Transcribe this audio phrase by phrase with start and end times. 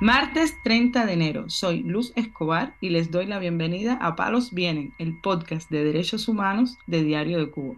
[0.00, 4.92] Martes 30 de enero, soy Luz Escobar y les doy la bienvenida a Palos Vienen,
[4.98, 7.76] el podcast de derechos humanos de Diario de Cuba.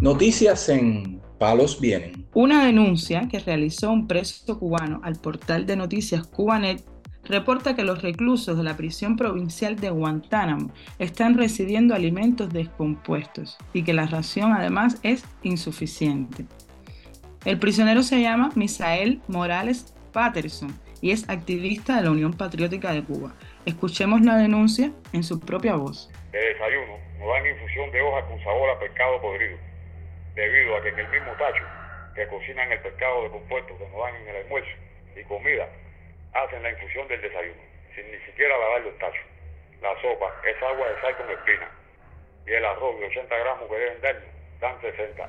[0.00, 2.26] Noticias en Palos Vienen.
[2.32, 6.82] Una denuncia que realizó un preso cubano al portal de noticias Cubanet
[7.24, 13.82] reporta que los reclusos de la prisión provincial de Guantánamo están recibiendo alimentos descompuestos y
[13.82, 16.46] que la ración además es insuficiente.
[17.46, 23.04] El prisionero se llama Misael Morales Patterson y es activista de la Unión Patriótica de
[23.04, 23.36] Cuba.
[23.64, 26.10] Escuchemos la denuncia en su propia voz.
[26.32, 29.58] De desayuno nos dan infusión de hoja con sabor a pescado podrido,
[30.34, 31.62] debido a que en el mismo tacho
[32.16, 34.74] que cocinan el pescado de compuesto que nos dan en el almuerzo
[35.14, 35.68] y comida,
[36.34, 37.62] hacen la infusión del desayuno,
[37.94, 39.22] sin ni siquiera lavar los tachos.
[39.80, 41.70] La sopa es agua de sal con espina
[42.44, 44.35] y el arroz de 80 gramos que deben darnos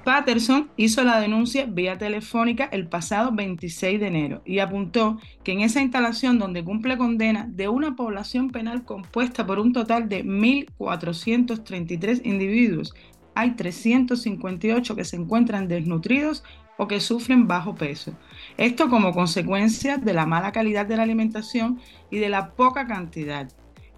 [0.03, 5.61] Patterson hizo la denuncia vía telefónica el pasado 26 de enero y apuntó que en
[5.61, 12.21] esa instalación donde cumple condena de una población penal compuesta por un total de 1.433
[12.25, 12.93] individuos,
[13.35, 16.43] hay 358 que se encuentran desnutridos
[16.77, 18.13] o que sufren bajo peso.
[18.57, 23.49] Esto como consecuencia de la mala calidad de la alimentación y de la poca cantidad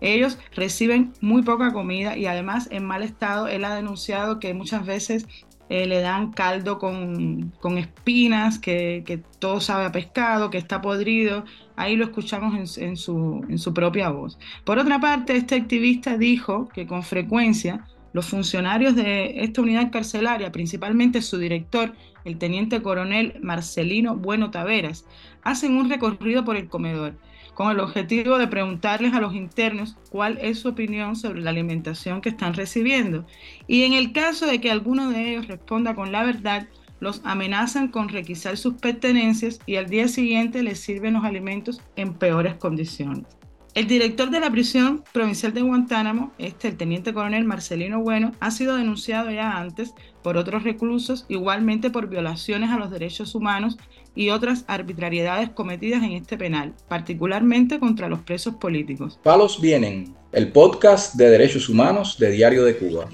[0.01, 3.47] ellos reciben muy poca comida y además en mal estado.
[3.47, 5.27] Él ha denunciado que muchas veces
[5.69, 11.45] eh, le dan caldo con, espinas, que, todo sabe a pescado, que está podrido.
[11.75, 14.39] Ahí lo escuchamos en, su, en su propia voz.
[14.65, 20.51] Por otra parte, este activista dijo que con frecuencia los funcionarios de esta unidad carcelaria,
[20.51, 21.93] principalmente su director,
[22.25, 25.05] el teniente coronel Marcelino Bueno Taveras,
[25.43, 27.15] hacen un recorrido por el comedor
[27.59, 32.21] con el objetivo de preguntarles a los internos cuál es su opinión sobre la alimentación
[32.21, 33.25] que están recibiendo.
[33.67, 36.69] Y en el caso de que alguno de ellos responda con la verdad,
[37.01, 42.13] los amenazan con requisar sus pertenencias y al día siguiente les sirven los alimentos en
[42.13, 43.25] peores condiciones.
[43.75, 48.49] El director de la prisión provincial de Guantánamo, este, el teniente coronel Marcelino Bueno, ha
[48.49, 49.93] sido denunciado ya antes
[50.23, 53.77] por otros reclusos, igualmente por violaciones a los derechos humanos
[54.15, 59.19] y otras arbitrariedades cometidas en este penal, particularmente contra los presos políticos.
[59.21, 63.07] Palos Vienen, el podcast de derechos humanos de Diario de Cuba.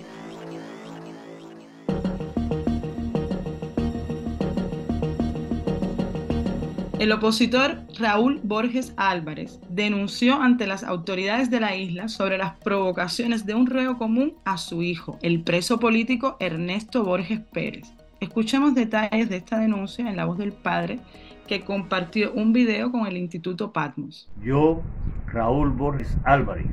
[6.98, 13.46] El opositor Raúl Borges Álvarez denunció ante las autoridades de la isla sobre las provocaciones
[13.46, 17.94] de un reo común a su hijo, el preso político Ernesto Borges Pérez.
[18.22, 21.00] Escuchemos detalles de esta denuncia en la voz del padre
[21.48, 24.30] que compartió un video con el Instituto Patmos.
[24.42, 24.82] Yo,
[25.28, 26.68] Raúl Borges Álvarez,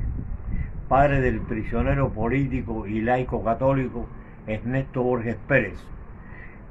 [0.87, 4.07] padre del prisionero político y laico católico
[4.47, 5.77] Ernesto Borges Pérez,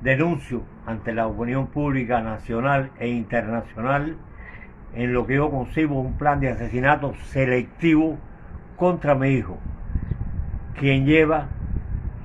[0.02, 4.16] denuncio ante la opinión pública nacional e internacional
[4.94, 8.18] en lo que yo concibo un plan de asesinato selectivo
[8.76, 9.58] contra mi hijo,
[10.78, 11.46] quien lleva,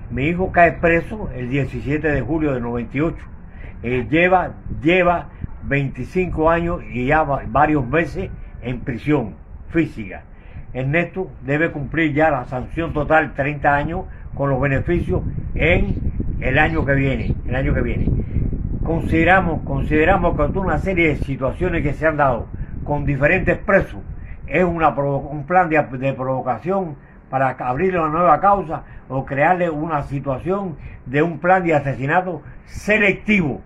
[0.09, 3.15] mi hijo cae preso el 17 de julio de 98,
[3.83, 5.29] él lleva, lleva
[5.63, 8.29] 25 años y ya varios meses
[8.61, 9.35] en prisión
[9.69, 10.23] física.
[10.73, 14.05] Ernesto debe cumplir ya la sanción total 30 años
[14.35, 15.21] con los beneficios
[15.55, 15.95] en
[16.39, 18.05] el año que viene, el año que viene.
[18.83, 22.47] Consideramos, consideramos que toda una serie de situaciones que se han dado
[22.83, 23.99] con diferentes presos
[24.47, 26.95] es una, un plan de, de provocación
[27.29, 33.61] para abrirle una nueva causa o crearle una situación de un plan de asesinato selectivo.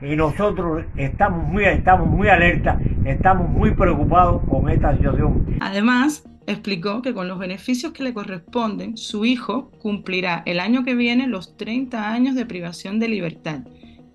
[0.00, 5.58] Y nosotros estamos muy, estamos muy alerta, estamos muy preocupados con esta situación.
[5.60, 10.94] Además, explicó que con los beneficios que le corresponden, su hijo cumplirá el año que
[10.94, 13.60] viene los 30 años de privación de libertad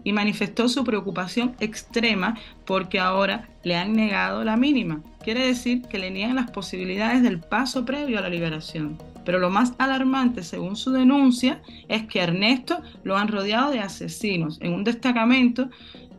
[0.03, 5.01] y manifestó su preocupación extrema porque ahora le han negado la mínima.
[5.23, 8.97] Quiere decir que le niegan las posibilidades del paso previo a la liberación.
[9.23, 14.59] Pero lo más alarmante, según su denuncia, es que Ernesto lo han rodeado de asesinos
[14.59, 15.69] en un destacamento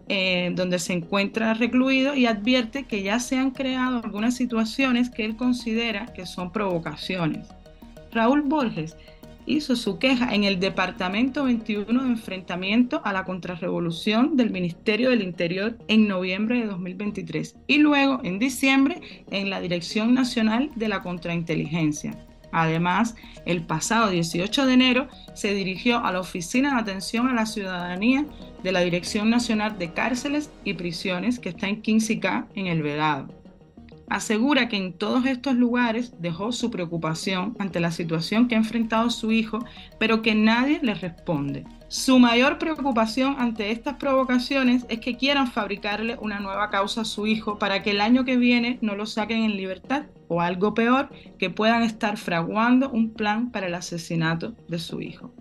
[0.08, 5.24] eh, donde se encuentra recluido y advierte que ya se han creado algunas situaciones que
[5.24, 7.48] él considera que son provocaciones.
[8.12, 8.96] Raúl Borges
[9.46, 15.22] hizo su queja en el Departamento 21 de Enfrentamiento a la Contrarrevolución del Ministerio del
[15.22, 19.00] Interior en noviembre de 2023 y luego en diciembre
[19.30, 22.18] en la Dirección Nacional de la Contrainteligencia.
[22.52, 23.16] Además,
[23.46, 28.26] el pasado 18 de enero se dirigió a la Oficina de Atención a la Ciudadanía
[28.64, 33.28] de la Dirección Nacional de Cárceles y Prisiones que está en 15K en el Vedado.
[34.08, 39.10] Asegura que en todos estos lugares dejó su preocupación ante la situación que ha enfrentado
[39.10, 39.64] su hijo,
[39.98, 41.64] pero que nadie le responde.
[41.88, 47.26] Su mayor preocupación ante estas provocaciones es que quieran fabricarle una nueva causa a su
[47.26, 51.10] hijo para que el año que viene no lo saquen en libertad o algo peor,
[51.38, 55.32] que puedan estar fraguando un plan para el asesinato de su hijo.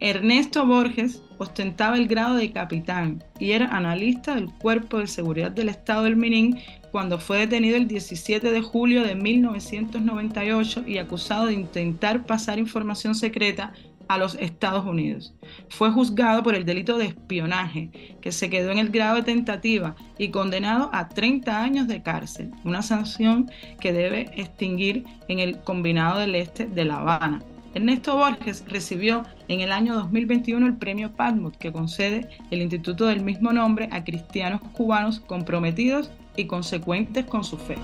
[0.00, 5.68] Ernesto Borges ostentaba el grado de capitán y era analista del Cuerpo de Seguridad del
[5.68, 6.58] Estado del Minin
[6.92, 13.14] cuando fue detenido el 17 de julio de 1998 y acusado de intentar pasar información
[13.14, 13.72] secreta
[14.06, 15.34] a los Estados Unidos.
[15.68, 19.96] Fue juzgado por el delito de espionaje, que se quedó en el grado de tentativa
[20.16, 26.20] y condenado a 30 años de cárcel, una sanción que debe extinguir en el Combinado
[26.20, 27.42] del Este de La Habana.
[27.78, 33.20] Ernesto Borges recibió en el año 2021 el premio Padmut que concede el instituto del
[33.20, 37.76] mismo nombre a cristianos cubanos comprometidos y consecuentes con su fe.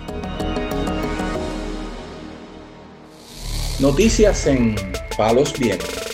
[3.78, 4.74] Noticias en
[5.16, 6.10] Palos Vientos.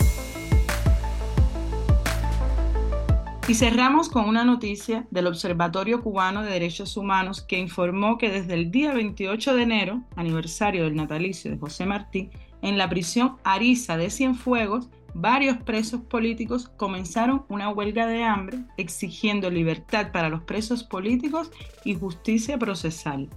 [3.49, 8.53] Y cerramos con una noticia del Observatorio Cubano de Derechos Humanos que informó que desde
[8.53, 12.31] el día 28 de enero, aniversario del natalicio de José Martí,
[12.62, 19.51] en la prisión Ariza de Cienfuegos, varios presos políticos comenzaron una huelga de hambre exigiendo
[19.51, 21.51] libertad para los presos políticos
[21.85, 23.29] y justicia procesal.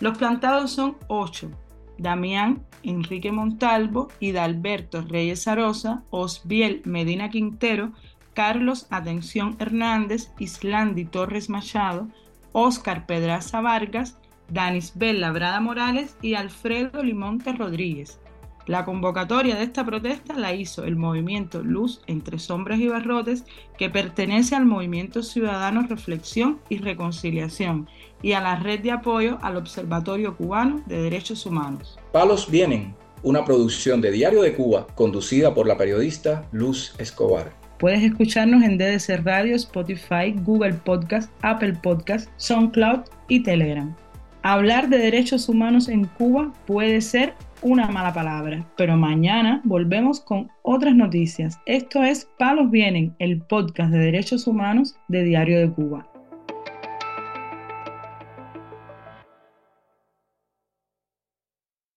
[0.00, 1.50] Los plantados son ocho.
[1.98, 7.92] Damián Enrique Montalvo, Hidalberto Reyes Arosa, Osbiel Medina Quintero,
[8.34, 12.06] Carlos Atención Hernández, Islandi Torres Machado,
[12.52, 14.16] Óscar Pedraza Vargas,
[14.48, 18.20] Danisbel Labrada Morales y Alfredo Limonte Rodríguez.
[18.68, 23.44] La convocatoria de esta protesta la hizo el movimiento Luz entre Sombras y Barrotes,
[23.78, 27.88] que pertenece al movimiento ciudadano Reflexión y Reconciliación
[28.20, 31.98] y a la red de apoyo al Observatorio Cubano de Derechos Humanos.
[32.12, 37.50] Palos Vienen, una producción de Diario de Cuba conducida por la periodista Luz Escobar.
[37.78, 43.96] Puedes escucharnos en DDC Radio, Spotify, Google Podcast, Apple Podcast, SoundCloud y Telegram.
[44.42, 50.50] Hablar de derechos humanos en Cuba puede ser una mala palabra, pero mañana volvemos con
[50.62, 51.58] otras noticias.
[51.66, 56.06] Esto es Palos Vienen, el podcast de derechos humanos de Diario de Cuba.